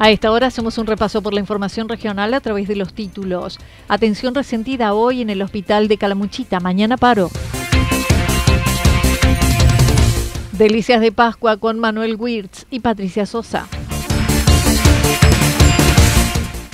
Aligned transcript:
A 0.00 0.10
esta 0.10 0.30
hora 0.30 0.46
hacemos 0.46 0.78
un 0.78 0.86
repaso 0.86 1.22
por 1.22 1.34
la 1.34 1.40
información 1.40 1.88
regional 1.88 2.32
a 2.32 2.40
través 2.40 2.68
de 2.68 2.76
los 2.76 2.94
títulos. 2.94 3.58
Atención 3.88 4.32
resentida 4.34 4.94
hoy 4.94 5.22
en 5.22 5.30
el 5.30 5.42
hospital 5.42 5.88
de 5.88 5.98
Calamuchita, 5.98 6.60
mañana 6.60 6.96
paro. 6.96 7.30
Delicias 10.52 11.00
de 11.00 11.10
Pascua 11.10 11.56
con 11.56 11.80
Manuel 11.80 12.16
Wirtz 12.16 12.66
y 12.70 12.80
Patricia 12.80 13.26
Sosa. 13.26 13.66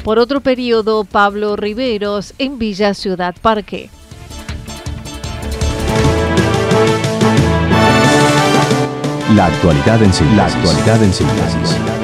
Por 0.05 0.19
otro 0.19 0.43
periodo, 0.43 1.05
Pablo 1.05 1.57
Riveros 1.57 2.35
en 2.39 2.59
Villa 2.59 2.93
Ciudad 2.93 3.35
Parque. 3.41 3.89
La 9.35 9.47
actualidad 9.47 10.03
en 10.03 10.13
síntesis. 10.13 10.37
La 10.37 10.47
actualidad 10.47 11.03
en 11.03 11.13
síntesis. 11.13 12.04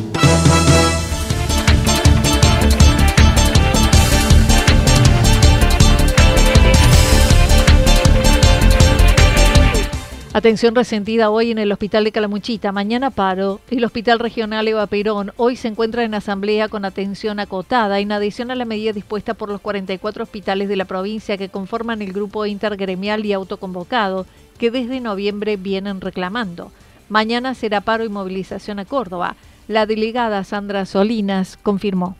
Atención 10.33 10.75
resentida 10.75 11.29
hoy 11.29 11.51
en 11.51 11.57
el 11.57 11.73
Hospital 11.73 12.05
de 12.05 12.13
Calamuchita, 12.13 12.71
mañana 12.71 13.09
paro. 13.09 13.59
El 13.69 13.83
Hospital 13.83 14.17
Regional 14.17 14.65
Eva 14.65 14.87
Perón 14.87 15.33
hoy 15.35 15.57
se 15.57 15.67
encuentra 15.67 16.05
en 16.05 16.13
asamblea 16.13 16.69
con 16.69 16.85
atención 16.85 17.41
acotada 17.41 17.99
en 17.99 18.13
adición 18.13 18.49
a 18.49 18.55
la 18.55 18.63
medida 18.63 18.93
dispuesta 18.93 19.33
por 19.33 19.49
los 19.49 19.59
44 19.59 20.23
hospitales 20.23 20.69
de 20.69 20.77
la 20.77 20.85
provincia 20.85 21.37
que 21.37 21.49
conforman 21.49 22.01
el 22.01 22.13
grupo 22.13 22.45
intergremial 22.45 23.25
y 23.25 23.33
autoconvocado 23.33 24.25
que 24.57 24.71
desde 24.71 25.01
noviembre 25.01 25.57
vienen 25.57 25.99
reclamando. 25.99 26.71
Mañana 27.09 27.53
será 27.53 27.81
paro 27.81 28.05
y 28.05 28.09
movilización 28.09 28.79
a 28.79 28.85
Córdoba. 28.85 29.35
La 29.67 29.85
delegada 29.85 30.45
Sandra 30.45 30.85
Solinas 30.85 31.57
confirmó 31.57 32.15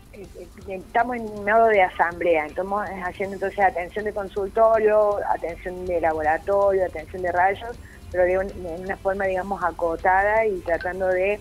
estamos 0.68 1.16
en 1.16 1.24
modo 1.24 1.66
de 1.66 1.82
asamblea, 1.82 2.46
estamos 2.46 2.84
haciendo 3.04 3.34
entonces 3.34 3.58
atención 3.60 4.04
de 4.04 4.12
consultorio, 4.12 5.18
atención 5.28 5.84
de 5.86 6.00
laboratorio, 6.00 6.84
atención 6.84 7.22
de 7.22 7.32
rayos, 7.32 7.76
pero 8.12 8.24
de, 8.24 8.38
una 8.38 8.96
forma, 8.98 9.24
digamos, 9.24 9.64
acotada 9.64 10.46
y 10.46 10.60
tratando 10.60 11.08
de 11.08 11.40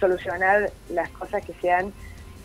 solucionar 0.00 0.70
las 0.90 1.08
cosas 1.10 1.44
que 1.44 1.54
sean 1.54 1.92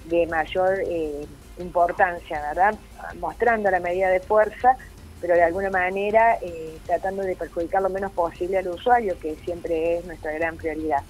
de 0.06 0.28
mayor 0.28 0.80
eh, 0.86 1.26
importancia, 1.58 2.40
¿verdad? 2.42 2.76
Mostrando 3.20 3.72
la 3.72 3.80
medida 3.80 4.10
de 4.10 4.20
fuerza, 4.20 4.78
pero 5.20 5.34
de 5.34 5.44
alguna 5.44 5.72
manera 5.72 6.38
eh, 6.42 6.78
tratando 6.86 7.24
de 7.24 7.36
perjudicar 7.36 7.82
lo 7.82 7.90
menos 7.90 8.12
posible 8.12 8.60
al 8.60 8.68
usuario, 8.68 9.18
que 9.20 9.36
siempre 9.38 9.98
es 9.98 10.06
nuestra 10.06 10.32
gran 10.34 10.56
prioridad. 10.56 11.02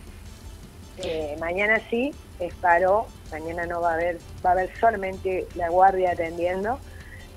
Eh, 0.98 1.36
mañana 1.40 1.82
sí, 1.90 2.14
es 2.40 2.54
paro, 2.56 3.08
mañana 3.32 3.66
no 3.66 3.82
va 3.82 3.92
a 3.92 3.94
haber, 3.96 4.20
va 4.46 4.52
a 4.52 4.54
haber 4.54 4.70
solamente 4.80 5.48
la 5.56 5.70
guardia 5.70 6.12
atendiendo, 6.12 6.80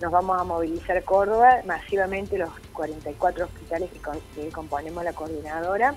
nos 0.01 0.12
vamos 0.12 0.41
a 0.41 0.45
movilizar 0.45 1.03
Córdoba, 1.05 1.62
masivamente 1.65 2.37
los 2.39 2.51
44 2.73 3.47
hospitales 3.47 3.91
que, 4.34 4.49
componemos 4.51 5.05
la 5.05 5.12
coordinadora. 5.12 5.95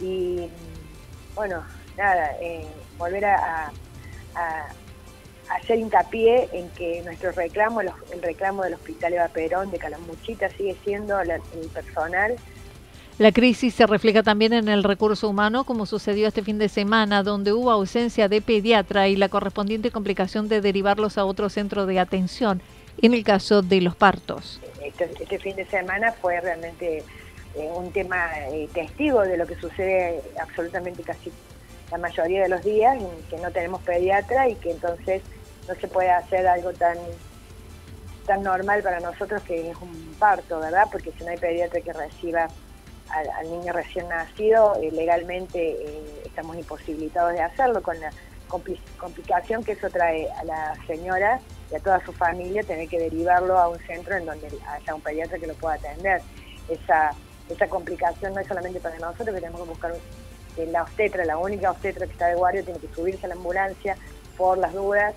Y 0.00 0.48
bueno, 1.34 1.62
nada, 1.96 2.36
eh, 2.40 2.66
volver 2.98 3.26
a, 3.26 3.72
hacer 5.50 5.80
hincapié 5.80 6.48
en 6.52 6.68
que 6.70 7.02
nuestro 7.02 7.32
reclamo, 7.32 7.80
el 7.80 8.22
reclamo 8.22 8.62
del 8.62 8.74
Hospital 8.74 9.14
Eva 9.14 9.28
Perón 9.28 9.70
de 9.72 9.78
Calamuchita 9.78 10.48
sigue 10.50 10.76
siendo 10.84 11.20
el 11.20 11.40
personal 11.74 12.36
la 13.20 13.32
crisis 13.32 13.74
se 13.74 13.86
refleja 13.86 14.22
también 14.22 14.54
en 14.54 14.66
el 14.68 14.82
recurso 14.82 15.28
humano, 15.28 15.64
como 15.64 15.84
sucedió 15.84 16.26
este 16.26 16.42
fin 16.42 16.56
de 16.56 16.70
semana, 16.70 17.22
donde 17.22 17.52
hubo 17.52 17.70
ausencia 17.70 18.28
de 18.28 18.40
pediatra 18.40 19.08
y 19.08 19.16
la 19.16 19.28
correspondiente 19.28 19.90
complicación 19.90 20.48
de 20.48 20.62
derivarlos 20.62 21.18
a 21.18 21.26
otro 21.26 21.50
centro 21.50 21.84
de 21.84 21.98
atención 21.98 22.62
en 23.02 23.12
el 23.12 23.22
caso 23.22 23.60
de 23.60 23.82
los 23.82 23.94
partos. 23.94 24.58
Este, 24.82 25.10
este 25.20 25.38
fin 25.38 25.54
de 25.54 25.66
semana 25.66 26.12
fue 26.12 26.40
realmente 26.40 27.04
eh, 27.56 27.70
un 27.76 27.92
tema 27.92 28.30
eh, 28.52 28.70
testigo 28.72 29.20
de 29.20 29.36
lo 29.36 29.46
que 29.46 29.56
sucede 29.56 30.22
absolutamente 30.40 31.02
casi 31.02 31.30
la 31.90 31.98
mayoría 31.98 32.44
de 32.44 32.48
los 32.48 32.64
días, 32.64 32.96
que 33.28 33.36
no 33.36 33.50
tenemos 33.50 33.82
pediatra 33.82 34.48
y 34.48 34.54
que 34.54 34.70
entonces 34.70 35.20
no 35.68 35.74
se 35.74 35.88
puede 35.88 36.10
hacer 36.10 36.46
algo 36.46 36.72
tan 36.72 36.96
tan 38.26 38.42
normal 38.42 38.82
para 38.82 38.98
nosotros 39.00 39.42
que 39.42 39.72
es 39.72 39.76
un 39.76 40.14
parto, 40.18 40.58
¿verdad? 40.58 40.84
Porque 40.90 41.12
si 41.12 41.22
no 41.22 41.32
hay 41.32 41.36
pediatra 41.36 41.82
que 41.82 41.92
reciba 41.92 42.48
al, 43.10 43.50
niño 43.50 43.72
recién 43.72 44.08
nacido, 44.08 44.76
eh, 44.80 44.90
legalmente 44.92 45.76
estamos 46.24 46.56
imposibilitados 46.56 47.32
de 47.32 47.42
hacerlo 47.42 47.82
con 47.82 47.98
la 48.00 48.10
complicación 48.98 49.62
que 49.62 49.72
eso 49.72 49.88
trae 49.90 50.28
a 50.30 50.44
la 50.44 50.74
señora 50.86 51.40
y 51.70 51.76
a 51.76 51.80
toda 51.80 52.04
su 52.04 52.12
familia 52.12 52.62
tener 52.64 52.88
que 52.88 52.98
derivarlo 52.98 53.58
a 53.58 53.68
un 53.68 53.78
centro 53.78 54.16
en 54.16 54.26
donde 54.26 54.48
haya 54.66 54.94
un 54.94 55.00
pediatra 55.00 55.38
que 55.38 55.46
lo 55.46 55.54
pueda 55.54 55.74
atender. 55.74 56.20
Esa, 56.68 57.12
esa 57.48 57.68
complicación 57.68 58.34
no 58.34 58.40
es 58.40 58.48
solamente 58.48 58.80
para 58.80 58.98
nosotros, 58.98 59.34
que 59.34 59.40
tenemos 59.40 59.62
que 59.62 59.68
buscar 59.68 59.92
la 60.56 60.82
obstetra, 60.82 61.24
la 61.24 61.38
única 61.38 61.70
obstetra 61.70 62.06
que 62.06 62.12
está 62.12 62.26
de 62.26 62.34
guardia, 62.34 62.62
tiene 62.62 62.80
que 62.80 62.92
subirse 62.92 63.26
a 63.26 63.28
la 63.28 63.34
ambulancia 63.34 63.96
por 64.36 64.58
las 64.58 64.72
dudas, 64.72 65.14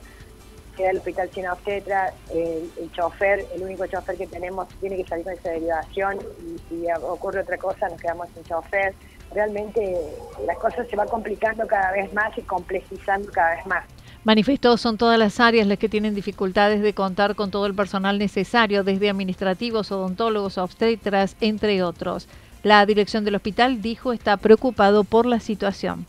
queda 0.75 0.91
el 0.91 0.97
hospital 0.97 1.29
sin 1.33 1.47
obstetra, 1.47 2.13
el, 2.33 2.69
el, 2.79 2.91
chofer, 2.91 3.45
el 3.55 3.63
único 3.63 3.85
chofer 3.87 4.17
que 4.17 4.27
tenemos 4.27 4.67
tiene 4.79 4.97
que 4.97 5.05
salir 5.05 5.23
con 5.23 5.33
esa 5.33 5.49
derivación 5.49 6.17
y 6.45 6.59
si 6.69 6.85
ocurre 7.01 7.41
otra 7.41 7.57
cosa 7.57 7.89
nos 7.89 8.01
quedamos 8.01 8.27
sin 8.33 8.43
chofer. 8.43 8.93
Realmente 9.33 9.97
las 10.45 10.57
cosas 10.57 10.87
se 10.87 10.95
van 10.95 11.07
complicando 11.07 11.65
cada 11.65 11.91
vez 11.91 12.13
más 12.13 12.37
y 12.37 12.41
complejizando 12.41 13.31
cada 13.31 13.55
vez 13.55 13.65
más. 13.65 13.85
Manifestó 14.23 14.77
son 14.77 14.97
todas 14.97 15.19
las 15.19 15.39
áreas 15.41 15.67
las 15.67 15.77
que 15.77 15.89
tienen 15.89 16.15
dificultades 16.15 16.81
de 16.81 16.93
contar 16.93 17.35
con 17.35 17.51
todo 17.51 17.65
el 17.65 17.75
personal 17.75 18.17
necesario, 18.17 18.83
desde 18.83 19.09
administrativos, 19.09 19.91
odontólogos, 19.91 20.57
obstetras, 20.57 21.35
entre 21.41 21.83
otros. 21.83 22.29
La 22.63 22.85
dirección 22.85 23.25
del 23.25 23.35
hospital 23.35 23.81
dijo 23.81 24.13
está 24.13 24.37
preocupado 24.37 25.03
por 25.03 25.25
la 25.25 25.41
situación. 25.41 26.05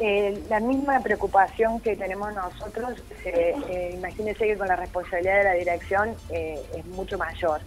Eh, 0.00 0.42
la 0.48 0.60
misma 0.60 1.00
preocupación 1.00 1.80
que 1.80 1.96
tenemos 1.96 2.32
nosotros, 2.34 3.02
eh, 3.24 3.92
imagínense 3.94 4.46
que 4.46 4.56
con 4.56 4.68
la 4.68 4.76
responsabilidad 4.76 5.38
de 5.38 5.44
la 5.44 5.54
dirección 5.54 6.14
es 6.30 6.86
mucho 6.86 7.18
mayor. 7.18 7.60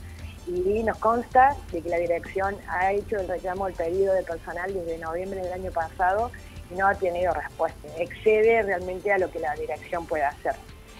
Y 0.47 0.83
nos 0.83 0.97
consta 0.97 1.55
de 1.71 1.81
que 1.81 1.89
la 1.89 1.97
dirección 1.97 2.55
ha 2.67 2.91
hecho 2.93 3.17
el 3.17 3.27
reclamo 3.27 3.67
del 3.67 3.75
pedido 3.75 4.13
de 4.13 4.23
personal 4.23 4.73
desde 4.73 4.97
noviembre 4.97 5.41
del 5.41 5.53
año 5.53 5.71
pasado 5.71 6.31
y 6.71 6.75
no 6.75 6.87
ha 6.87 6.95
tenido 6.95 7.33
respuesta. 7.33 7.87
Excede 7.99 8.63
realmente 8.63 9.11
a 9.11 9.17
lo 9.17 9.29
que 9.29 9.39
la 9.39 9.53
dirección 9.55 10.05
puede 10.05 10.23
hacer. 10.23 10.53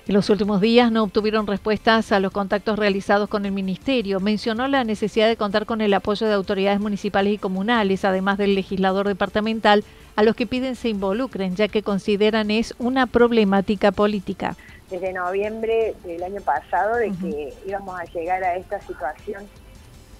En 0.07 0.16
los 0.16 0.30
últimos 0.30 0.62
días 0.62 0.92
no 0.92 1.04
obtuvieron 1.04 1.48
respuestas 1.48 2.12
a 2.12 2.19
los 2.19 2.31
contactos 2.31 2.77
realizados 2.77 3.30
con 3.30 3.45
el 3.45 3.51
Ministerio. 3.51 4.19
Mencionó 4.19 4.68
la 4.68 4.84
necesidad 4.84 5.27
de 5.27 5.38
contar 5.38 5.66
con 5.66 5.80
el 5.80 5.94
apoyo 5.94 6.27
de 6.27 6.34
autoridades 6.34 6.80
municipales 6.80 7.34
y 7.34 7.38
comunales, 7.38 8.04
además 8.04 8.38
del 8.38 8.56
legislador 8.56 9.07
departamental, 9.07 9.84
a 10.16 10.24
los 10.24 10.36
que 10.36 10.48
piden 10.48 10.75
se 10.75 10.90
involucren, 10.90 11.56
ya 11.56 11.68
que 11.68 11.84
consideran 11.84 12.52
es 12.52 12.74
una 12.80 13.08
problemática 13.08 13.92
política. 13.92 14.56
Desde 14.90 15.13
noviembre 15.13 15.96
del 16.04 16.24
año 16.24 16.42
pasado, 16.42 16.98
de 16.98 17.12
que 17.12 17.54
íbamos 17.66 18.00
a 18.00 18.04
llegar 18.06 18.44
a 18.44 18.56
esta 18.56 18.81
situación, 18.81 19.48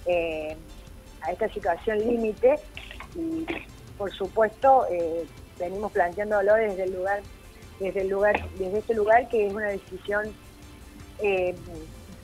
eh, 0.06 0.56
a 1.20 1.32
esta 1.32 1.48
situación 1.48 1.98
límite, 1.98 2.56
y 3.14 3.46
por 3.98 4.10
supuesto 4.12 4.86
eh, 4.90 5.26
venimos 5.58 5.92
planteándolo 5.92 6.54
desde 6.54 6.84
el 6.84 6.94
lugar 6.94 7.20
desde 7.82 8.02
el 8.02 8.08
lugar, 8.08 8.40
desde 8.58 8.78
este 8.78 8.94
lugar 8.94 9.28
que 9.28 9.46
es 9.46 9.52
una 9.52 9.68
decisión 9.68 10.26
eh, 11.20 11.54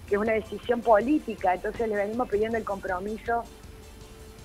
que 0.09 0.15
es 0.15 0.21
una 0.21 0.33
decisión 0.33 0.81
política, 0.81 1.55
entonces 1.55 1.87
le 1.87 1.97
venimos 1.97 2.29
pidiendo 2.31 2.57
el 2.57 2.65
compromiso, 2.65 3.45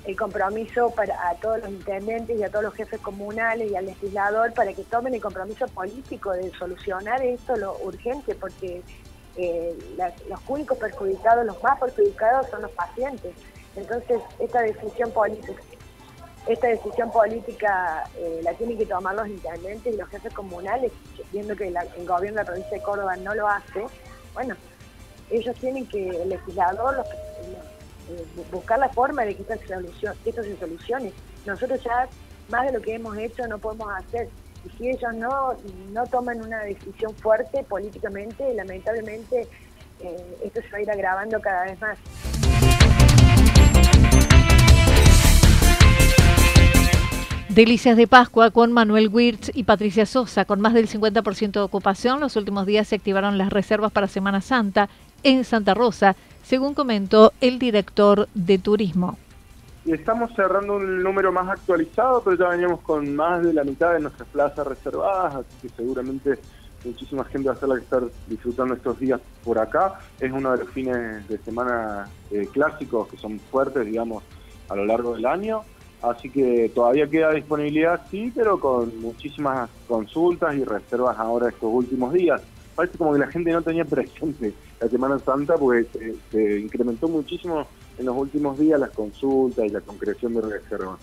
el 0.06 0.18
compromiso 0.18 0.90
para 0.92 1.30
a 1.30 1.36
todos 1.36 1.60
los 1.60 1.70
intendentes 1.70 2.38
y 2.38 2.44
a 2.44 2.50
todos 2.50 2.66
los 2.66 2.74
jefes 2.74 3.00
comunales 3.00 3.72
y 3.72 3.76
al 3.76 3.86
legislador 3.86 4.54
para 4.54 4.74
que 4.74 4.84
tomen 4.84 5.14
el 5.14 5.22
compromiso 5.22 5.68
político 5.68 6.32
de 6.32 6.52
solucionar 6.52 7.24
esto 7.24 7.56
lo 7.56 7.78
urgente, 7.80 8.36
porque 8.36 8.82
eh, 9.38 9.78
los 10.30 10.40
únicos 10.48 10.78
perjudicados, 10.78 11.46
los 11.46 11.62
más 11.64 11.80
perjudicados 11.80 12.50
son 12.50 12.64
los 12.64 12.72
pacientes. 12.72 13.34
Entonces, 13.76 14.22
esta 14.40 14.62
decisión 14.62 15.10
política, 15.12 15.62
esta 16.48 16.68
decisión 16.68 17.10
política 17.10 18.04
eh, 18.18 18.42
la 18.44 18.54
tienen 18.54 18.78
que 18.78 18.86
tomar 18.86 19.16
los 19.16 19.28
intendentes 19.28 19.94
y 19.94 19.98
los 19.98 20.10
jefes 20.10 20.34
comunales, 20.34 20.92
viendo 21.32 21.56
que 21.56 21.68
el 21.68 22.06
gobierno 22.06 22.40
de 22.40 22.44
la 22.44 22.46
provincia 22.46 22.78
de 22.78 22.84
Córdoba 22.84 23.16
no 23.16 23.34
lo 23.34 23.48
hace, 23.48 23.86
bueno, 24.34 24.56
ellos 25.30 25.56
tienen 25.56 25.88
que, 25.88 26.10
el 26.10 26.30
legislador, 26.30 27.04
eh, 27.42 27.58
buscar 28.52 28.80
la 28.80 28.90
forma 28.90 29.24
de 29.24 29.36
que 29.36 29.42
esto, 29.44 30.44
se 30.44 30.58
solucione. 30.58 31.14
Nosotros 31.46 31.84
ya 31.84 32.08
más 32.50 32.66
de 32.66 32.74
lo 32.74 32.82
que 32.82 32.96
hemos 32.96 33.18
hecho 33.18 33.48
no 33.48 33.58
podemos 33.58 33.90
hacer. 33.94 34.30
Y 34.66 34.70
si 34.78 34.90
ellos 34.90 35.14
no, 35.16 35.56
no 35.92 36.06
toman 36.08 36.42
una 36.42 36.62
decisión 36.62 37.14
fuerte 37.16 37.64
políticamente, 37.64 38.54
lamentablemente 38.54 39.48
eh, 40.00 40.38
esto 40.44 40.62
se 40.62 40.70
va 40.70 40.78
a 40.78 40.82
ir 40.82 40.92
agravando 40.92 41.40
cada 41.42 41.64
vez 41.66 41.80
más. 41.82 41.98
Delicias 47.54 47.96
de 47.98 48.08
Pascua 48.08 48.50
con 48.50 48.72
Manuel 48.72 49.10
Wirtz 49.10 49.52
y 49.54 49.66
Patricia 49.66 50.08
Sosa. 50.08 50.44
Con 50.46 50.60
más 50.60 50.74
del 50.74 50.90
50% 50.90 51.52
de 51.52 51.60
ocupación, 51.60 52.20
los 52.20 52.36
últimos 52.36 52.66
días 52.66 52.88
se 52.88 52.96
activaron 52.96 53.38
las 53.38 53.54
reservas 53.54 53.92
para 53.92 54.08
Semana 54.08 54.42
Santa 54.42 54.90
en 55.22 55.44
Santa 55.44 55.76
Rosa, 55.76 56.16
según 56.44 56.74
comentó 56.74 57.34
el 57.42 57.60
director 57.60 58.28
de 58.34 58.60
turismo. 58.60 59.18
Estamos 59.86 60.32
cerrando 60.34 60.78
un 60.78 61.04
número 61.04 61.32
más 61.34 61.50
actualizado, 61.50 62.22
pero 62.24 62.38
ya 62.38 62.50
veníamos 62.50 62.80
con 62.82 63.14
más 63.16 63.44
de 63.44 63.54
la 63.54 63.64
mitad 63.64 63.94
de 63.94 64.00
nuestras 64.00 64.30
plazas 64.30 64.66
reservadas, 64.66 65.36
así 65.36 65.68
que 65.68 65.70
seguramente 65.70 66.40
muchísima 66.86 67.26
gente 67.26 67.50
va 67.50 67.56
a 67.56 67.58
ser 67.58 67.70
la 67.70 67.76
que 67.76 67.82
estar 67.82 68.04
disfrutando 68.28 68.76
estos 68.76 69.00
días 69.00 69.20
por 69.44 69.60
acá. 69.60 70.00
Es 70.20 70.32
uno 70.32 70.52
de 70.54 70.60
los 70.60 70.70
fines 70.70 71.28
de 71.28 71.38
semana 71.40 72.08
eh, 72.32 72.48
clásicos 72.52 73.08
que 73.10 73.18
son 73.18 73.40
fuertes, 73.40 73.86
digamos, 73.86 74.24
a 74.70 74.76
lo 74.76 74.86
largo 74.86 75.16
del 75.16 75.26
año. 75.26 75.64
Así 76.02 76.30
que 76.30 76.70
todavía 76.76 77.10
queda 77.10 77.32
disponibilidad, 77.32 78.02
sí, 78.12 78.32
pero 78.36 78.60
con 78.60 79.00
muchísimas 79.02 79.70
consultas 79.88 80.56
y 80.56 80.64
reservas 80.66 81.18
ahora 81.18 81.50
estos 81.50 81.70
últimos 81.72 82.14
días. 82.14 82.42
Parece 82.76 82.98
como 82.98 83.14
que 83.14 83.20
la 83.20 83.28
gente 83.28 83.52
no 83.52 83.62
tenía 83.62 83.86
presente 83.86 84.54
la 84.80 84.88
Semana 84.88 85.20
Santa 85.20 85.56
porque 85.56 86.16
se, 86.32 86.60
incrementó 86.60 87.08
muchísimo 87.08 87.66
en 87.98 88.06
los 88.06 88.16
últimos 88.16 88.58
días 88.58 88.80
las 88.80 88.92
consultas 88.92 89.66
y 89.66 89.70
la 89.70 89.82
concreción 89.82 90.34
de 90.34 90.42
reservas. 90.42 91.00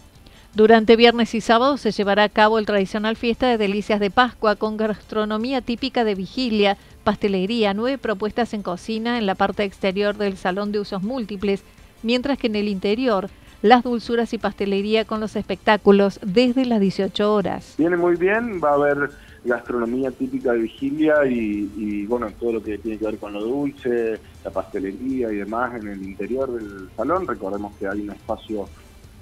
Durante 0.53 0.97
viernes 0.97 1.33
y 1.37 1.41
sábado 1.41 1.77
se 1.77 1.93
llevará 1.93 2.25
a 2.25 2.29
cabo 2.29 2.59
el 2.59 2.67
tradicional 2.67 3.15
fiesta 3.17 3.47
de 3.47 3.57
delicias 3.57 4.01
de 4.01 4.11
Pascua 4.11 4.57
con 4.57 4.77
gastronomía 4.77 5.61
típica 5.61 6.03
de 6.03 6.17
vigilia, 6.17 6.77
pastelería, 7.05 7.73
nueve 7.73 7.99
propuestas 7.99 8.53
en 8.53 8.63
cocina 8.63 9.19
en 9.19 9.27
la 9.27 9.37
parte 9.37 9.63
exterior 9.63 10.17
del 10.17 10.37
salón 10.37 10.73
de 10.73 10.81
usos 10.81 11.05
múltiples, 11.05 11.63
mientras 12.03 12.37
que 12.37 12.49
en 12.49 12.57
el 12.57 12.67
interior 12.67 13.31
las 13.63 13.85
dulzuras 13.85 14.33
y 14.33 14.39
pastelería 14.39 15.05
con 15.05 15.21
los 15.21 15.37
espectáculos 15.37 16.19
desde 16.25 16.65
las 16.65 16.81
18 16.81 17.33
horas. 17.33 17.75
Viene 17.79 17.97
muy 17.97 18.17
bien, 18.17 18.61
va 18.63 18.71
a 18.71 18.75
haber 18.75 19.11
gastronomía 19.45 20.11
típica 20.11 20.53
de 20.53 20.59
vigilia 20.59 21.25
y, 21.27 22.07
bueno, 22.07 22.29
todo 22.39 22.55
lo 22.55 22.63
que 22.63 22.79
tiene 22.79 22.99
que 22.99 23.07
ver 23.07 23.19
con 23.19 23.33
lo 23.33 23.43
dulce, 23.43 24.19
la 24.45 24.51
pastelería 24.51 25.33
y 25.33 25.37
demás 25.37 25.81
en 25.81 25.89
el 25.89 26.03
interior 26.03 26.53
del 26.53 26.91
salón. 26.97 27.27
Recordemos 27.27 27.75
que 27.77 27.89
hay 27.89 28.01
un 28.01 28.11
espacio 28.11 28.69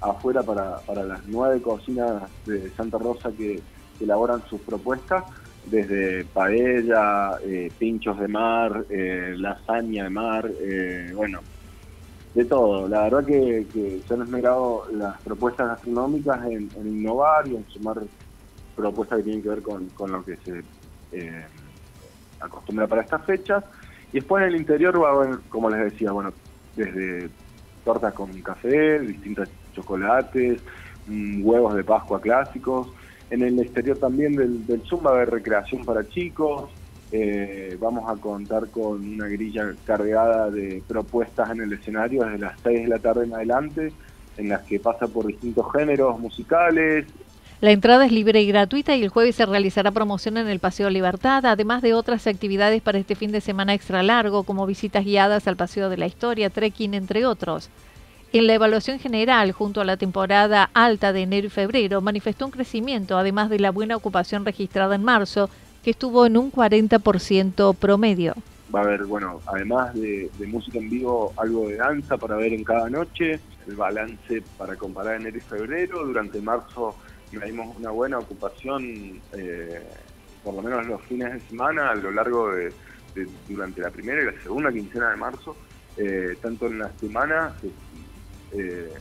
afuera 0.01 0.43
para, 0.43 0.77
para 0.77 1.03
las 1.03 1.25
nueve 1.27 1.61
cocinas 1.61 2.23
de 2.45 2.69
Santa 2.71 2.97
Rosa 2.97 3.31
que, 3.31 3.61
elaboran 3.99 4.41
sus 4.49 4.61
propuestas, 4.61 5.25
desde 5.65 6.23
paella, 6.25 7.37
eh, 7.43 7.69
pinchos 7.77 8.17
de 8.17 8.27
mar, 8.27 8.85
eh, 8.89 9.35
lasaña 9.37 10.05
de 10.05 10.09
mar, 10.09 10.49
eh, 10.61 11.11
bueno, 11.13 11.41
de 12.33 12.45
todo. 12.45 12.87
La 12.87 13.03
verdad 13.03 13.25
que, 13.25 14.01
se 14.07 14.13
han 14.13 14.21
esmerado 14.21 14.85
las 14.93 15.19
propuestas 15.21 15.67
gastronómicas 15.67 16.45
en, 16.45 16.69
innovar 16.85 17.47
y 17.47 17.55
en 17.55 17.65
sumar 17.67 18.01
propuestas 18.79 19.17
que 19.17 19.23
tienen 19.23 19.43
que 19.43 19.49
ver 19.49 19.61
con, 19.61 20.11
lo 20.11 20.23
que 20.23 20.37
se 20.37 20.63
eh, 21.11 21.45
acostumbra 22.39 22.87
para 22.87 23.01
estas 23.01 23.25
fechas. 23.25 23.63
Y 24.11 24.17
después 24.19 24.43
en 24.43 24.49
el 24.49 24.55
interior 24.55 25.01
va 25.01 25.09
a 25.09 25.13
haber, 25.13 25.39
como 25.49 25.69
les 25.69 25.91
decía, 25.91 26.11
bueno, 26.11 26.33
desde 26.75 27.29
tortas 27.83 28.13
con 28.13 28.31
café, 28.41 28.99
distintos 28.99 29.49
chocolates, 29.73 30.61
mm, 31.07 31.45
huevos 31.45 31.75
de 31.75 31.83
Pascua 31.83 32.19
clásicos. 32.19 32.89
En 33.29 33.43
el 33.43 33.59
exterior 33.59 33.97
también 33.97 34.35
del, 34.35 34.65
del 34.65 34.81
Zoom 34.81 35.05
va 35.05 35.11
a 35.11 35.13
haber 35.13 35.29
recreación 35.29 35.85
para 35.85 36.07
chicos, 36.07 36.69
eh, 37.11 37.75
vamos 37.79 38.07
a 38.07 38.21
contar 38.21 38.69
con 38.69 39.03
una 39.13 39.27
grilla 39.27 39.73
cargada 39.83 40.51
de 40.51 40.83
propuestas 40.87 41.49
en 41.49 41.61
el 41.61 41.73
escenario 41.73 42.23
desde 42.23 42.37
las 42.37 42.59
6 42.61 42.83
de 42.83 42.87
la 42.87 42.99
tarde 42.99 43.25
en 43.25 43.33
adelante, 43.33 43.91
en 44.37 44.49
las 44.49 44.61
que 44.63 44.79
pasa 44.79 45.07
por 45.07 45.25
distintos 45.25 45.65
géneros 45.73 46.19
musicales. 46.19 47.07
La 47.61 47.71
entrada 47.71 48.05
es 48.05 48.13
libre 48.13 48.41
y 48.41 48.47
gratuita 48.47 48.95
y 48.95 49.03
el 49.03 49.09
jueves 49.09 49.35
se 49.35 49.45
realizará 49.45 49.91
promoción 49.91 50.37
en 50.37 50.47
el 50.47 50.59
Paseo 50.59 50.89
Libertad, 50.89 51.45
además 51.45 51.81
de 51.81 51.93
otras 51.93 52.25
actividades 52.25 52.81
para 52.81 52.99
este 52.99 53.15
fin 53.15 53.33
de 53.33 53.41
semana 53.41 53.73
extra 53.73 54.01
largo, 54.01 54.43
como 54.43 54.65
visitas 54.65 55.03
guiadas 55.03 55.45
al 55.45 55.57
Paseo 55.57 55.89
de 55.89 55.97
la 55.97 56.07
Historia, 56.07 56.49
trekking, 56.49 56.93
entre 56.93 57.25
otros. 57.25 57.69
En 58.31 58.47
la 58.47 58.53
evaluación 58.53 58.97
general, 58.97 59.51
junto 59.51 59.81
a 59.81 59.85
la 59.85 59.97
temporada 59.97 60.69
alta 60.73 61.11
de 61.11 61.23
enero 61.23 61.47
y 61.47 61.49
febrero, 61.49 61.99
manifestó 61.99 62.45
un 62.45 62.51
crecimiento, 62.51 63.17
además 63.17 63.49
de 63.49 63.59
la 63.59 63.71
buena 63.71 63.97
ocupación 63.97 64.45
registrada 64.45 64.95
en 64.95 65.03
marzo, 65.03 65.49
que 65.83 65.91
estuvo 65.91 66.25
en 66.25 66.37
un 66.37 66.53
40% 66.53 67.75
promedio. 67.75 68.35
Va 68.73 68.79
a 68.79 68.83
haber, 68.83 69.03
bueno, 69.03 69.41
además 69.47 69.93
de, 69.95 70.29
música 70.47 70.77
en 70.77 70.89
vivo, 70.89 71.33
algo 71.35 71.67
de 71.67 71.75
danza 71.75 72.15
para 72.15 72.37
ver 72.37 72.53
en 72.53 72.63
cada 72.63 72.89
noche, 72.89 73.41
el 73.67 73.75
balance 73.75 74.43
para 74.57 74.77
comparar 74.77 75.19
enero 75.19 75.37
y 75.37 75.41
febrero. 75.41 76.05
Durante 76.05 76.39
marzo 76.39 76.95
dimos 77.31 77.75
una 77.77 77.91
buena 77.91 78.19
ocupación, 78.19 79.21
eh, 79.33 79.83
por 80.43 80.53
lo 80.55 80.61
menos 80.61 80.85
los 80.87 81.01
fines 81.03 81.33
de 81.33 81.39
semana, 81.41 81.91
a 81.91 81.95
lo 81.95 82.11
largo 82.11 82.51
de, 82.51 82.71
durante 83.47 83.81
la 83.81 83.89
primera 83.89 84.21
y 84.21 84.25
la 84.25 84.41
segunda 84.41 84.71
quincena 84.71 85.11
de 85.11 85.17
marzo, 85.17 85.55
eh, 85.97 86.37
tanto 86.41 86.67
en 86.67 86.79
la 86.79 86.91
semana 86.97 87.55
eh, 88.53 88.93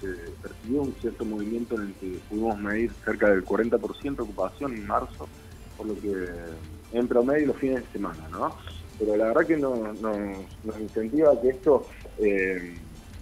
se 0.00 0.08
percibió 0.42 0.82
un 0.82 0.94
cierto 1.00 1.24
movimiento 1.24 1.76
en 1.76 1.88
el 1.88 1.94
que 1.94 2.18
pudimos 2.28 2.58
medir 2.58 2.92
cerca 3.04 3.30
del 3.30 3.44
40% 3.44 4.16
de 4.16 4.22
ocupación 4.22 4.74
en 4.74 4.86
marzo 4.86 5.28
por 5.76 5.86
lo 5.86 6.00
que 6.00 6.26
en 6.92 7.08
promedio 7.08 7.48
los 7.48 7.56
fines 7.56 7.82
de 7.82 7.92
semana, 7.92 8.28
¿no? 8.30 8.54
Pero 8.98 9.16
la 9.16 9.26
verdad 9.26 9.46
que 9.46 9.56
nos, 9.56 10.00
nos, 10.00 10.80
incentiva 10.80 11.40
que 11.40 11.48
esto, 11.50 11.86
eh, 12.18 12.74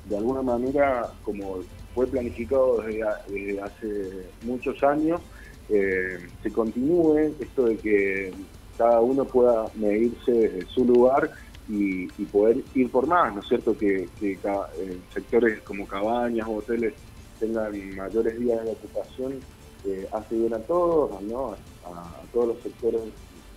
de 0.06 0.16
alguna 0.16 0.42
manera, 0.42 1.08
como 1.22 1.60
fue 1.94 2.06
planificado 2.06 2.82
desde, 2.82 3.60
hace 3.60 4.26
muchos 4.42 4.82
años, 4.82 5.20
eh, 5.68 6.18
se 6.42 6.50
continúe 6.50 7.34
esto 7.40 7.66
de 7.66 7.76
que 7.76 8.32
cada 8.76 9.00
uno 9.00 9.24
pueda 9.24 9.66
medirse 9.74 10.32
desde 10.32 10.66
su 10.66 10.84
lugar 10.84 11.30
y, 11.68 12.06
poder 12.32 12.58
ir 12.74 12.90
por 12.90 13.06
más, 13.06 13.34
¿no 13.34 13.40
es 13.40 13.48
cierto? 13.48 13.76
Que, 13.76 14.08
que 14.18 14.32
eh, 14.32 14.98
sectores 15.12 15.60
como 15.60 15.86
cabañas 15.86 16.46
o 16.48 16.56
hoteles 16.56 16.94
tengan 17.38 17.72
mayores 17.96 18.38
días 18.38 18.64
de 18.64 18.72
ocupación 18.72 19.40
eh, 19.86 20.06
hace 20.12 20.36
bien 20.36 20.54
a 20.54 20.58
todos, 20.58 21.20
¿no? 21.22 21.52
a, 21.84 22.22
todos 22.32 22.48
los 22.48 22.58
sectores 22.62 23.00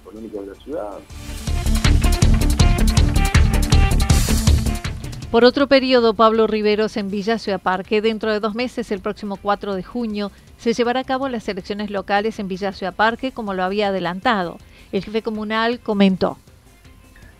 económicos 0.01 0.45
de 0.45 0.53
la 0.53 0.59
ciudad. 0.61 1.52
Por 5.33 5.45
otro 5.45 5.65
periodo, 5.65 6.13
Pablo 6.13 6.45
Riveros 6.45 6.95
en 6.95 7.09
Villa 7.09 7.39
Ciudad 7.39 7.59
Parque, 7.59 8.03
dentro 8.03 8.31
de 8.31 8.39
dos 8.39 8.53
meses, 8.53 8.91
el 8.91 8.99
próximo 8.99 9.39
4 9.41 9.73
de 9.73 9.81
junio, 9.81 10.29
se 10.57 10.73
llevará 10.73 10.99
a 10.99 11.03
cabo 11.03 11.27
las 11.27 11.49
elecciones 11.49 11.89
locales 11.89 12.37
en 12.37 12.47
Villa 12.47 12.71
Ciudad 12.71 12.93
Parque, 12.93 13.31
como 13.31 13.55
lo 13.55 13.63
había 13.63 13.87
adelantado. 13.87 14.59
El 14.91 15.03
jefe 15.03 15.23
comunal 15.23 15.79
comentó. 15.79 16.37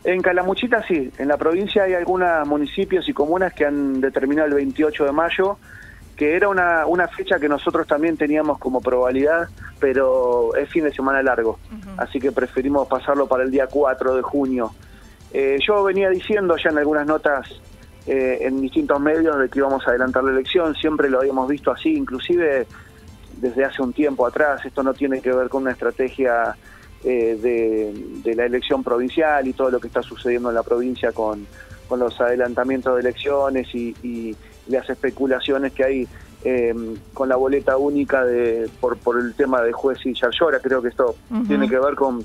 En 0.06 0.24
Calamuchita 0.24 0.84
sí, 0.88 1.12
en 1.20 1.28
la 1.28 1.38
provincia 1.38 1.84
hay 1.84 1.94
algunos 1.94 2.48
municipios 2.48 3.08
y 3.08 3.14
comunas 3.14 3.54
que 3.54 3.64
han 3.64 4.02
determinado 4.02 4.48
el 4.48 4.56
28 4.56 5.06
de 5.06 5.12
mayo, 5.12 5.60
que 6.16 6.36
era 6.36 6.50
una, 6.50 6.88
una 6.88 7.08
fecha 7.10 7.40
que 7.40 7.48
nosotros 7.48 7.86
también 7.86 8.18
teníamos 8.18 8.58
como 8.58 8.82
probabilidad, 8.82 9.50
pero 9.80 10.56
es 10.56 10.68
fin 10.68 10.84
de 10.84 10.92
semana 10.92 11.22
largo, 11.22 11.60
así 11.98 12.20
que 12.20 12.32
preferimos 12.32 12.88
pasarlo 12.88 13.28
para 13.28 13.44
el 13.44 13.52
día 13.52 13.68
4 13.68 14.16
de 14.16 14.24
junio. 14.24 14.74
Eh, 15.32 15.60
yo 15.68 15.84
venía 15.84 16.10
diciendo 16.10 16.56
ya 16.58 16.72
en 16.72 16.80
algunas 16.80 17.06
notas 17.06 17.48
eh, 18.06 18.40
en 18.42 18.60
distintos 18.60 19.00
medios 19.00 19.38
de 19.40 19.50
que 19.50 19.60
íbamos 19.60 19.88
a 19.88 19.92
adelantar 19.92 20.24
la 20.24 20.32
elección, 20.32 20.76
siempre 20.76 21.10
lo 21.10 21.20
habíamos 21.20 21.48
visto 21.48 21.72
así, 21.72 21.94
inclusive 21.96 22.68
desde 23.38 23.64
hace 23.64 23.82
un 23.82 23.94
tiempo 23.94 24.28
atrás, 24.28 24.66
esto 24.66 24.84
no 24.84 24.94
tiene 24.94 25.22
que 25.22 25.32
ver 25.32 25.48
con 25.48 25.64
una 25.64 25.72
estrategia 25.72 26.56
eh, 27.04 27.38
de, 28.24 28.36
la 28.36 28.46
elección 28.46 28.84
provincial 28.84 29.48
y 29.48 29.54
todo 29.54 29.70
lo 29.70 29.80
que 29.80 29.88
está 29.88 30.02
sucediendo 30.02 30.50
en 30.50 30.56
la 30.56 30.64
provincia 30.64 31.12
con, 31.12 31.46
los 31.98 32.20
adelantamientos 32.20 32.96
de 32.96 33.02
elecciones 33.02 33.68
y, 33.76 34.36
las 34.68 34.90
especulaciones 34.90 35.74
que 35.74 35.84
hay 35.84 36.08
eh, 36.46 36.74
con 37.14 37.28
la 37.28 37.36
boleta 37.36 37.76
única 37.76 38.24
de 38.24 38.70
por, 38.80 38.98
por 38.98 39.20
el 39.20 39.34
tema 39.36 39.62
de 39.62 39.74
juez 39.74 40.00
y 40.06 40.14
Yarlora. 40.14 40.60
Creo 40.62 40.82
que 40.82 40.88
esto 40.88 41.16
tiene 41.46 41.68
que 41.68 41.78
ver 41.78 41.96
con, 41.96 42.24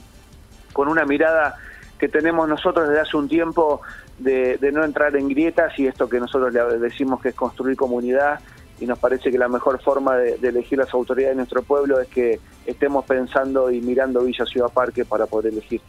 con 0.73 0.87
una 0.87 1.05
mirada 1.05 1.57
que 1.99 2.09
tenemos 2.09 2.49
nosotros 2.49 2.89
desde 2.89 3.03
hace 3.03 3.17
un 3.17 3.29
tiempo 3.29 3.81
de, 4.19 4.57
de 4.59 4.73
no 4.73 4.85
entrar 4.85 5.15
en 5.17 5.29
grietas 5.29 5.79
y 5.79 5.87
esto 5.87 6.09
que 6.09 6.21
nosotros 6.21 6.53
le 6.53 6.79
decimos 6.79 7.21
que 7.21 7.31
es 7.31 7.35
construir 7.35 7.77
comunidad 7.77 8.41
y 8.81 8.87
nos 8.87 8.99
parece 8.99 9.31
que 9.31 9.39
la 9.39 9.49
mejor 9.49 9.81
forma 9.83 10.17
de, 10.17 10.39
elegir 10.49 10.79
las 10.79 10.93
autoridades 10.95 11.33
de 11.33 11.37
nuestro 11.37 11.63
pueblo 11.63 12.01
es 12.01 12.09
que 12.09 12.41
estemos 12.67 13.05
pensando 13.05 13.71
y 13.71 13.81
mirando 13.81 14.23
Villa 14.23 14.45
Ciudad 14.47 14.69
Parque 14.69 15.05
para 15.05 15.27
poder 15.27 15.53
elegir. 15.53 15.81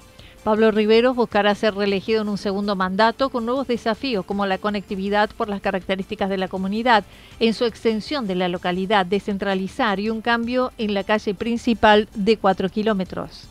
Pablo 0.44 0.72
Riveros 0.72 1.18
buscará 1.18 1.54
ser 1.54 1.76
reelegido 1.76 2.22
en 2.22 2.30
un 2.30 2.38
segundo 2.38 2.76
mandato 2.76 3.30
con 3.30 3.46
nuevos 3.46 3.68
desafíos 3.68 4.26
como 4.26 4.46
la 4.46 4.58
conectividad 4.58 5.30
por 5.38 5.50
las 5.50 5.60
características 5.60 6.30
de 6.30 6.38
la 6.38 6.48
comunidad, 6.48 7.04
en 7.42 7.54
su 7.54 7.66
extensión 7.66 8.26
de 8.26 8.36
la 8.36 8.48
localidad, 8.48 9.06
descentralizar 9.06 10.00
y 10.00 10.10
un 10.10 10.22
cambio 10.22 10.72
en 10.78 10.94
la 10.94 11.04
calle 11.04 11.34
principal 11.34 12.08
de 12.16 12.38
cuatro 12.38 12.70
kilómetros. 12.70 13.50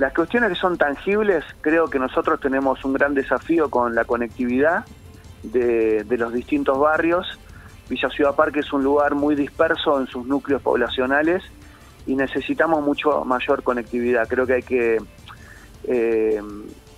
Las 0.00 0.12
cuestiones 0.12 0.50
que 0.50 0.56
son 0.56 0.76
tangibles, 0.76 1.44
creo 1.60 1.88
que 1.88 2.00
nosotros 2.00 2.40
tenemos 2.40 2.84
un 2.84 2.94
gran 2.94 3.14
desafío 3.14 3.70
con 3.70 3.94
la 3.94 4.04
conectividad 4.04 4.84
de, 5.44 6.02
de 6.02 6.18
los 6.18 6.32
distintos 6.32 6.76
barrios 6.76 7.38
Villa 7.90 8.08
Ciudad 8.08 8.36
Parque 8.36 8.60
es 8.60 8.72
un 8.72 8.84
lugar 8.84 9.16
muy 9.16 9.34
disperso 9.34 10.00
en 10.00 10.06
sus 10.06 10.24
núcleos 10.24 10.62
poblacionales 10.62 11.42
y 12.06 12.14
necesitamos 12.14 12.84
mucho 12.84 13.24
mayor 13.24 13.64
conectividad. 13.64 14.28
Creo 14.28 14.46
que 14.46 14.52
hay 14.54 14.62
que, 14.62 14.98
eh, 15.84 16.40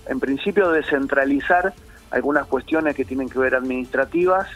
en 0.05 0.19
principio, 0.19 0.71
descentralizar 0.71 1.73
algunas 2.11 2.45
cuestiones 2.45 2.95
que 2.95 3.05
tienen 3.05 3.27
que 3.27 3.39
ver 3.39 3.55
administrativas 3.55 4.47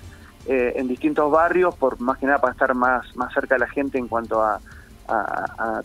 eh, 0.45 0.73
en 0.75 0.87
distintos 0.87 1.31
barrios, 1.31 1.75
por 1.75 1.99
más 1.99 2.19
que 2.19 2.27
nada 2.27 2.37
para 2.37 2.53
estar 2.53 2.75
más, 2.75 3.15
más 3.15 3.33
cerca 3.33 3.55
de 3.55 3.59
la 3.59 3.67
gente 3.69 3.97
en 3.97 4.07
cuanto 4.07 4.41
a, 4.41 4.59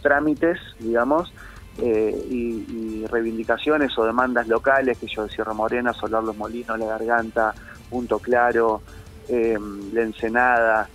trámites, 0.02 0.58
digamos, 0.80 1.32
eh, 1.78 2.26
y, 2.30 3.06
reivindicaciones 3.06 3.96
o 3.98 4.04
demandas 4.04 4.46
locales, 4.48 4.96
que 4.96 5.06
yo, 5.06 5.28
Sierra 5.28 5.52
Morena, 5.52 5.92
Solar 5.92 6.22
Los 6.22 6.36
Molinos, 6.36 6.78
La 6.78 6.86
Garganta, 6.86 7.54
Punto 7.90 8.18
Claro, 8.18 8.80
eh, 9.28 9.58
la 9.92 10.02
Ensenada. 10.02 10.88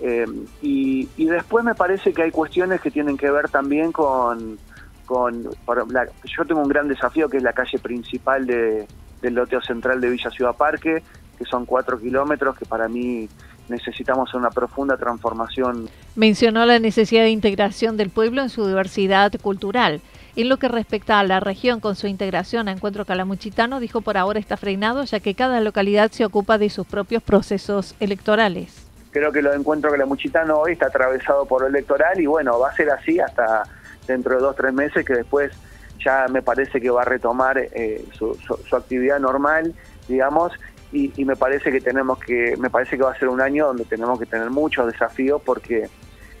Eh, 0.00 0.26
y, 0.62 1.06
después 1.26 1.64
me 1.64 1.74
parece 1.74 2.12
que 2.12 2.22
hay 2.22 2.30
cuestiones 2.30 2.80
que 2.80 2.90
tienen 2.90 3.16
que 3.16 3.30
ver 3.30 3.48
también 3.48 3.92
con... 3.92 4.58
con 5.06 5.42
yo 5.42 6.44
tengo 6.46 6.62
un 6.62 6.68
gran 6.68 6.88
desafío 6.88 7.28
que 7.28 7.36
es 7.36 7.42
la 7.42 7.52
calle 7.52 7.78
principal 7.78 8.46
de, 8.46 8.86
del 9.20 9.34
loteo 9.34 9.60
central 9.60 10.00
de 10.00 10.10
Villa 10.10 10.30
Ciudad 10.30 10.56
Parque, 10.56 11.02
que 11.38 11.44
son 11.44 11.66
cuatro 11.66 12.00
kilómetros, 12.00 12.56
que 12.56 12.64
para 12.64 12.88
mí 12.88 13.28
necesitamos 13.68 14.34
una 14.34 14.50
profunda 14.50 14.96
transformación. 14.96 15.88
Mencionó 16.16 16.66
la 16.66 16.78
necesidad 16.78 17.22
de 17.22 17.30
integración 17.30 17.96
del 17.96 18.10
pueblo 18.10 18.42
en 18.42 18.48
su 18.48 18.66
diversidad 18.66 19.32
cultural. 19.40 20.00
En 20.36 20.48
lo 20.48 20.58
que 20.58 20.68
respecta 20.68 21.18
a 21.18 21.24
la 21.24 21.40
región 21.40 21.80
con 21.80 21.96
su 21.96 22.06
integración 22.06 22.68
a 22.68 22.72
Encuentro 22.72 23.04
Calamuchitano, 23.04 23.80
dijo 23.80 24.00
por 24.00 24.16
ahora 24.16 24.38
está 24.38 24.56
frenado 24.56 25.02
ya 25.04 25.18
que 25.18 25.34
cada 25.34 25.60
localidad 25.60 26.10
se 26.12 26.24
ocupa 26.24 26.56
de 26.56 26.70
sus 26.70 26.86
propios 26.86 27.22
procesos 27.22 27.96
electorales. 27.98 28.86
Creo 29.10 29.32
que 29.32 29.42
lo 29.42 29.52
Encuentro 29.52 29.90
Calamuchitano 29.90 30.58
hoy 30.58 30.72
está 30.72 30.86
atravesado 30.86 31.46
por 31.46 31.62
lo 31.62 31.66
electoral 31.66 32.20
y 32.20 32.26
bueno, 32.26 32.60
va 32.60 32.70
a 32.70 32.76
ser 32.76 32.90
así 32.90 33.18
hasta 33.18 33.64
dentro 34.06 34.36
de 34.36 34.40
dos 34.40 34.52
o 34.52 34.54
tres 34.54 34.72
meses 34.72 35.04
que 35.04 35.14
después 35.14 35.52
ya 35.98 36.26
me 36.30 36.42
parece 36.42 36.80
que 36.80 36.90
va 36.90 37.02
a 37.02 37.04
retomar 37.04 37.58
eh, 37.58 38.04
su, 38.16 38.36
actividad 38.72 39.18
normal, 39.18 39.74
digamos, 40.08 40.52
y, 40.92 41.12
y, 41.20 41.24
me 41.24 41.36
parece 41.36 41.70
que 41.70 41.80
tenemos 41.80 42.18
que, 42.18 42.56
me 42.56 42.70
parece 42.70 42.96
que 42.96 43.02
va 43.02 43.12
a 43.12 43.18
ser 43.18 43.28
un 43.28 43.40
año 43.40 43.66
donde 43.66 43.84
tenemos 43.84 44.18
que 44.18 44.26
tener 44.26 44.50
muchos 44.50 44.90
desafíos 44.90 45.42
porque 45.44 45.88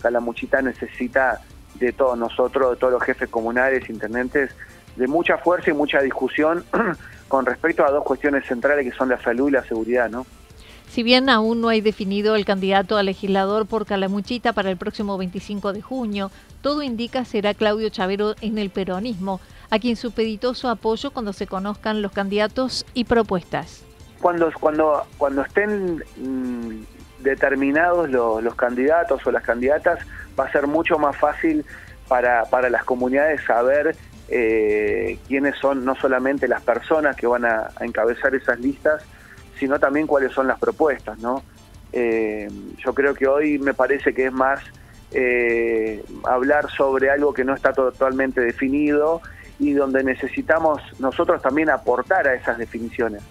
Calamuchita 0.00 0.62
necesita 0.62 1.40
de 1.80 1.92
todos 1.92 2.16
nosotros, 2.18 2.72
de 2.72 2.76
todos 2.76 2.92
los 2.92 3.02
jefes 3.02 3.28
comunales, 3.28 3.88
intendentes, 3.88 4.54
de 4.96 5.08
mucha 5.08 5.38
fuerza 5.38 5.70
y 5.70 5.72
mucha 5.74 6.00
discusión 6.00 6.64
con 7.28 7.46
respecto 7.46 7.84
a 7.84 7.90
dos 7.90 8.04
cuestiones 8.04 8.46
centrales 8.46 8.84
que 8.84 8.96
son 8.96 9.08
la 9.08 9.20
salud 9.20 9.48
y 9.48 9.52
la 9.52 9.64
seguridad, 9.64 10.10
¿no? 10.10 10.26
Si 10.90 11.04
bien 11.04 11.28
aún 11.28 11.60
no 11.60 11.68
hay 11.68 11.80
definido 11.80 12.34
el 12.34 12.44
candidato 12.44 12.96
a 12.96 13.04
legislador 13.04 13.66
por 13.66 13.86
Calamuchita 13.86 14.52
para 14.52 14.70
el 14.70 14.76
próximo 14.76 15.16
25 15.16 15.72
de 15.72 15.82
junio, 15.82 16.32
todo 16.62 16.82
indica 16.82 17.24
será 17.24 17.54
Claudio 17.54 17.88
Chavero 17.90 18.34
en 18.40 18.58
el 18.58 18.70
peronismo, 18.70 19.40
a 19.70 19.78
quien 19.78 19.94
supeditó 19.94 20.52
su 20.54 20.66
apoyo 20.66 21.12
cuando 21.12 21.32
se 21.32 21.46
conozcan 21.46 22.02
los 22.02 22.10
candidatos 22.10 22.84
y 22.92 23.04
propuestas. 23.04 23.84
Cuando, 24.20 24.50
cuando, 24.58 25.06
cuando 25.16 25.42
estén 25.42 26.02
mm, 26.16 26.82
determinados 27.22 28.10
los, 28.10 28.54
candidatos 28.56 29.24
o 29.24 29.30
las 29.30 29.44
candidatas, 29.44 30.00
va 30.38 30.44
a 30.44 30.52
ser 30.52 30.66
mucho 30.66 30.98
más 30.98 31.16
fácil 31.16 31.64
para, 32.08 32.44
para 32.44 32.68
las 32.70 32.84
comunidades 32.84 33.40
saber 33.44 33.96
eh, 34.32 35.18
quiénes 35.26 35.56
son 35.56 35.84
no 35.84 35.96
solamente 35.96 36.46
las 36.46 36.62
personas 36.62 37.16
que 37.16 37.26
van 37.26 37.44
a, 37.44 37.70
encabezar 37.80 38.32
esas 38.34 38.60
listas, 38.60 39.02
sino 39.58 39.78
también 39.80 40.06
cuáles 40.06 40.32
son 40.32 40.46
las 40.46 40.58
propuestas, 40.58 41.18
¿no? 41.18 41.42
Eh, 41.92 42.48
yo 42.78 42.94
creo 42.94 43.14
que 43.14 43.26
hoy 43.26 43.58
me 43.58 43.74
parece 43.74 44.14
que 44.14 44.26
es 44.26 44.32
más 44.32 44.60
eh, 45.10 46.04
hablar 46.24 46.70
sobre 46.70 47.10
algo 47.10 47.34
que 47.34 47.44
no 47.44 47.54
está 47.54 47.72
totalmente 47.72 48.40
definido 48.40 49.20
y 49.58 49.72
donde 49.72 50.04
necesitamos 50.04 50.80
nosotros 51.00 51.42
también 51.42 51.68
aportar 51.68 52.28
a 52.28 52.34
esas 52.34 52.56
definiciones. 52.56 53.22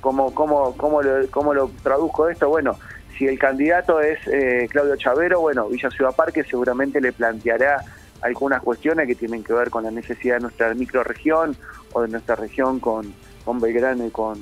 ¿Cómo, 0.00 0.32
cómo, 0.32 0.76
cómo, 0.76 1.02
lo, 1.02 1.28
cómo 1.28 1.54
lo 1.54 1.70
traduzco 1.82 2.28
esto? 2.28 2.48
Bueno, 2.48 2.78
si 3.16 3.26
el 3.26 3.38
candidato 3.38 4.00
es 4.00 4.18
eh, 4.26 4.68
Claudio 4.70 4.96
Chavero, 4.96 5.40
bueno, 5.40 5.68
Villa 5.68 5.90
Ciudad 5.90 6.14
Parque 6.14 6.44
seguramente 6.44 7.00
le 7.00 7.12
planteará 7.12 7.82
algunas 8.22 8.62
cuestiones 8.62 9.06
que 9.06 9.14
tienen 9.14 9.42
que 9.42 9.52
ver 9.52 9.70
con 9.70 9.84
la 9.84 9.90
necesidad 9.90 10.36
de 10.36 10.42
nuestra 10.42 10.74
microregión 10.74 11.56
o 11.92 12.02
de 12.02 12.08
nuestra 12.08 12.36
región 12.36 12.80
con, 12.80 13.12
con 13.44 13.60
Belgrano 13.60 14.06
y 14.06 14.10
con, 14.10 14.38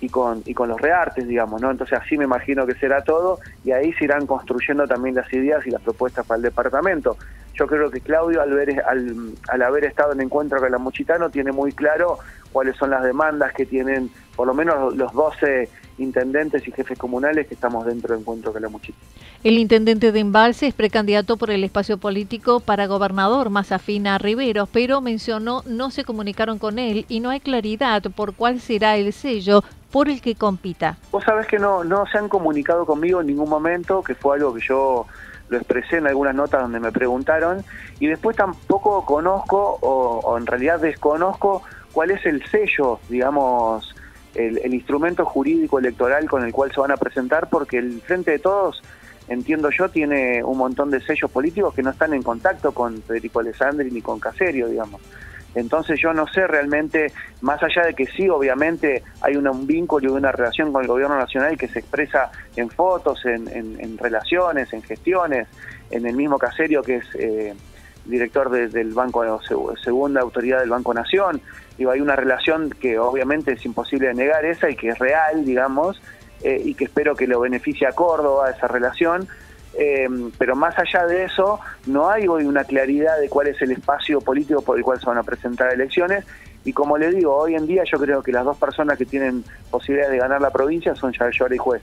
y 0.00 0.08
con, 0.08 0.42
y 0.44 0.54
con 0.54 0.68
los 0.68 0.80
reartes, 0.80 1.26
digamos, 1.26 1.60
¿no? 1.60 1.70
Entonces 1.70 1.98
así 1.98 2.16
me 2.16 2.24
imagino 2.24 2.66
que 2.66 2.74
será 2.74 3.02
todo 3.02 3.38
y 3.64 3.72
ahí 3.72 3.92
se 3.94 4.04
irán 4.04 4.26
construyendo 4.26 4.86
también 4.86 5.14
las 5.14 5.32
ideas 5.32 5.66
y 5.66 5.70
las 5.70 5.82
propuestas 5.82 6.26
para 6.26 6.36
el 6.36 6.42
departamento. 6.42 7.16
Yo 7.54 7.66
creo 7.66 7.90
que 7.90 8.00
Claudio, 8.00 8.42
al, 8.42 8.52
ver, 8.52 8.82
al, 8.86 9.32
al 9.48 9.62
haber 9.62 9.84
estado 9.84 10.12
en 10.12 10.20
encuentro 10.20 10.60
con 10.60 10.70
la 10.70 10.78
Muchitano, 10.78 11.30
tiene 11.30 11.52
muy 11.52 11.72
claro 11.72 12.18
cuáles 12.52 12.76
son 12.76 12.90
las 12.90 13.02
demandas 13.02 13.52
que 13.54 13.64
tienen 13.64 14.10
por 14.34 14.46
lo 14.46 14.52
menos 14.52 14.94
los 14.94 15.12
12 15.12 15.68
intendentes 15.98 16.66
y 16.66 16.72
jefes 16.72 16.98
comunales 16.98 17.46
que 17.46 17.54
estamos 17.54 17.86
dentro 17.86 18.14
de 18.14 18.20
Encuentro 18.20 18.52
Calamuchita. 18.52 18.98
El 19.44 19.58
intendente 19.58 20.12
de 20.12 20.20
Embalse 20.20 20.66
es 20.66 20.74
precandidato 20.74 21.36
por 21.36 21.50
el 21.50 21.62
espacio 21.64 21.98
político 21.98 22.60
para 22.60 22.86
gobernador 22.86 23.50
más 23.50 23.72
afín 23.72 24.06
a 24.06 24.18
Riveros, 24.18 24.68
pero 24.72 25.00
mencionó 25.00 25.62
no 25.66 25.90
se 25.90 26.04
comunicaron 26.04 26.58
con 26.58 26.78
él 26.78 27.04
y 27.08 27.20
no 27.20 27.30
hay 27.30 27.40
claridad 27.40 28.02
por 28.14 28.34
cuál 28.34 28.60
será 28.60 28.96
el 28.96 29.12
sello 29.12 29.62
por 29.90 30.08
el 30.08 30.20
que 30.20 30.34
compita. 30.34 30.98
Vos 31.10 31.24
sabés 31.24 31.46
que 31.46 31.58
no, 31.58 31.84
no 31.84 32.06
se 32.06 32.18
han 32.18 32.28
comunicado 32.28 32.84
conmigo 32.84 33.20
en 33.20 33.28
ningún 33.28 33.48
momento, 33.48 34.02
que 34.02 34.14
fue 34.14 34.36
algo 34.36 34.52
que 34.54 34.60
yo 34.60 35.06
lo 35.48 35.56
expresé 35.56 35.98
en 35.98 36.06
algunas 36.06 36.34
notas 36.34 36.62
donde 36.62 36.80
me 36.80 36.92
preguntaron, 36.92 37.64
y 38.00 38.06
después 38.06 38.36
tampoco 38.36 39.04
conozco, 39.04 39.78
o, 39.80 40.36
en 40.36 40.46
realidad 40.46 40.80
desconozco, 40.80 41.62
cuál 41.92 42.10
es 42.10 42.26
el 42.26 42.44
sello, 42.50 42.98
digamos, 43.08 43.95
el, 44.36 44.74
instrumento 44.74 45.24
jurídico 45.24 45.78
electoral 45.78 46.28
con 46.28 46.44
el 46.44 46.52
cual 46.52 46.72
se 46.72 46.80
van 46.80 46.90
a 46.90 46.96
presentar, 46.96 47.48
porque 47.48 47.78
el 47.78 48.00
Frente 48.02 48.32
de 48.32 48.38
Todos 48.38 48.82
entiendo 49.28 49.70
yo, 49.70 49.88
tiene 49.88 50.44
un 50.44 50.58
montón 50.58 50.90
de 50.90 51.00
sellos 51.00 51.30
políticos 51.30 51.74
que 51.74 51.82
no 51.82 51.90
están 51.90 52.14
en 52.14 52.22
contacto 52.22 52.72
con 52.72 53.02
Federico 53.02 53.40
Alessandri 53.40 53.90
ni 53.90 54.00
con 54.00 54.20
Caserio, 54.20 54.68
digamos. 54.68 55.00
Entonces 55.56 55.98
yo 56.00 56.12
no 56.12 56.26
sé 56.28 56.46
realmente, 56.46 57.12
más 57.40 57.62
allá 57.62 57.86
de 57.86 57.94
que 57.94 58.06
sí, 58.06 58.28
obviamente 58.28 59.02
hay 59.22 59.36
un 59.36 59.66
vínculo 59.66 60.12
y 60.12 60.12
una 60.12 60.30
relación 60.30 60.70
con 60.70 60.82
el 60.82 60.88
gobierno 60.88 61.16
nacional 61.16 61.56
que 61.56 61.66
se 61.66 61.78
expresa 61.78 62.30
en 62.56 62.68
fotos, 62.68 63.24
en, 63.24 63.96
relaciones, 63.96 64.70
en 64.74 64.82
gestiones, 64.82 65.48
en 65.90 66.06
el 66.06 66.14
mismo 66.14 66.38
Caserio 66.38 66.82
que 66.82 66.96
es 66.96 67.06
eh, 67.14 67.54
director 68.06 68.50
del 68.50 68.92
Banco, 68.92 69.40
segunda 69.82 70.20
autoridad 70.20 70.60
del 70.60 70.70
Banco 70.70 70.94
Nación, 70.94 71.40
digo, 71.76 71.90
hay 71.90 72.00
una 72.00 72.16
relación 72.16 72.70
que 72.70 72.98
obviamente 72.98 73.52
es 73.52 73.64
imposible 73.64 74.08
de 74.08 74.14
negar 74.14 74.44
esa 74.44 74.70
y 74.70 74.76
que 74.76 74.88
es 74.88 74.98
real, 74.98 75.44
digamos, 75.44 76.00
eh, 76.42 76.60
y 76.64 76.74
que 76.74 76.84
espero 76.84 77.14
que 77.14 77.26
lo 77.26 77.40
beneficie 77.40 77.86
a 77.86 77.92
Córdoba 77.92 78.50
esa 78.50 78.68
relación, 78.68 79.28
eh, 79.78 80.08
pero 80.38 80.56
más 80.56 80.78
allá 80.78 81.06
de 81.06 81.24
eso, 81.24 81.60
no 81.86 82.08
hay 82.08 82.26
hoy 82.26 82.44
una 82.44 82.64
claridad 82.64 83.18
de 83.20 83.28
cuál 83.28 83.48
es 83.48 83.60
el 83.60 83.72
espacio 83.72 84.20
político 84.20 84.62
por 84.62 84.78
el 84.78 84.84
cual 84.84 84.98
se 84.98 85.06
van 85.06 85.18
a 85.18 85.22
presentar 85.22 85.72
elecciones. 85.72 86.24
Y 86.64 86.72
como 86.72 86.98
le 86.98 87.10
digo, 87.10 87.36
hoy 87.36 87.54
en 87.54 87.66
día 87.66 87.84
yo 87.84 87.98
creo 87.98 88.22
que 88.22 88.32
las 88.32 88.44
dos 88.44 88.56
personas 88.56 88.98
que 88.98 89.04
tienen 89.04 89.44
posibilidades 89.70 90.12
de 90.12 90.18
ganar 90.18 90.40
la 90.40 90.50
provincia 90.50 90.94
son 90.94 91.12
Yara 91.12 91.54
y 91.54 91.58
Juez. 91.58 91.82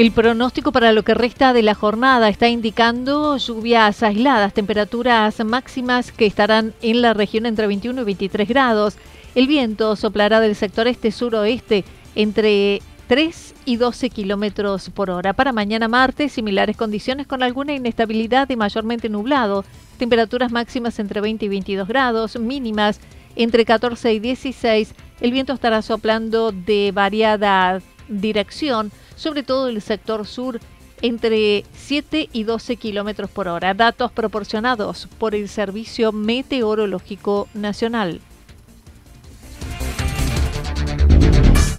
El 0.00 0.12
pronóstico 0.12 0.72
para 0.72 0.92
lo 0.92 1.02
que 1.02 1.12
resta 1.12 1.52
de 1.52 1.62
la 1.62 1.74
jornada 1.74 2.30
está 2.30 2.48
indicando 2.48 3.36
lluvias 3.36 4.02
aisladas, 4.02 4.54
temperaturas 4.54 5.44
máximas 5.44 6.10
que 6.10 6.24
estarán 6.24 6.72
en 6.80 7.02
la 7.02 7.12
región 7.12 7.44
entre 7.44 7.66
21 7.66 8.00
y 8.00 8.04
23 8.04 8.48
grados. 8.48 8.96
El 9.34 9.46
viento 9.46 9.96
soplará 9.96 10.40
del 10.40 10.56
sector 10.56 10.88
este-suroeste 10.88 11.84
entre 12.14 12.80
3 13.08 13.54
y 13.66 13.76
12 13.76 14.08
kilómetros 14.08 14.88
por 14.88 15.10
hora. 15.10 15.34
Para 15.34 15.52
mañana 15.52 15.86
martes, 15.86 16.32
similares 16.32 16.78
condiciones 16.78 17.26
con 17.26 17.42
alguna 17.42 17.74
inestabilidad 17.74 18.48
y 18.48 18.56
mayormente 18.56 19.10
nublado. 19.10 19.66
Temperaturas 19.98 20.50
máximas 20.50 20.98
entre 20.98 21.20
20 21.20 21.44
y 21.44 21.48
22 21.50 21.86
grados, 21.86 22.38
mínimas 22.38 23.00
entre 23.36 23.66
14 23.66 24.14
y 24.14 24.18
16. 24.18 24.94
El 25.20 25.30
viento 25.30 25.52
estará 25.52 25.82
soplando 25.82 26.52
de 26.52 26.90
variada 26.90 27.82
dirección 28.08 28.90
sobre 29.20 29.42
todo 29.42 29.68
el 29.68 29.82
sector 29.82 30.26
sur, 30.26 30.60
entre 31.02 31.66
7 31.74 32.30
y 32.32 32.44
12 32.44 32.76
kilómetros 32.76 33.30
por 33.30 33.48
hora. 33.48 33.74
Datos 33.74 34.10
proporcionados 34.12 35.08
por 35.18 35.34
el 35.34 35.48
Servicio 35.48 36.10
Meteorológico 36.10 37.46
Nacional. 37.52 38.22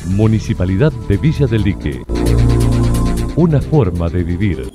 Municipalidad 0.06 0.91
de 0.91 1.17
Villa 1.17 1.47
del 1.47 1.63
Lique. 1.63 2.04
Una 3.36 3.60
forma 3.60 4.08
de 4.10 4.23
vivir. 4.23 4.69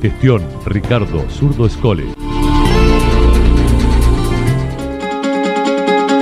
Gestión 0.00 0.46
Ricardo 0.64 1.28
Zurdo 1.28 1.66
Escole. 1.66 2.14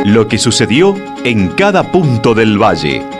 Lo 0.07 0.29
que 0.29 0.39
sucedió 0.39 0.95
en 1.25 1.49
cada 1.49 1.93
punto 1.93 2.35
del 2.35 2.57
valle. 2.57 3.20